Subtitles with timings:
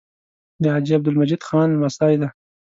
[0.61, 2.27] د حاجي عبدالمجید خان لمسی دی.